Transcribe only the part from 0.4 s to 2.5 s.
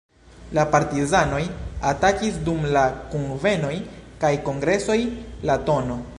La "Partizanoj" atakis